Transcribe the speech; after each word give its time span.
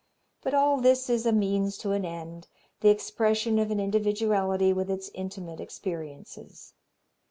But 0.41 0.55
all 0.55 0.77
this 0.81 1.11
is 1.11 1.27
a 1.27 1.31
means 1.31 1.77
to 1.77 1.91
an 1.91 2.05
end, 2.05 2.47
the 2.79 2.89
expression 2.89 3.59
of 3.59 3.69
an 3.69 3.79
individuality 3.79 4.73
with 4.73 4.89
its 4.89 5.11
intimate 5.13 5.59
experiences. 5.59 6.73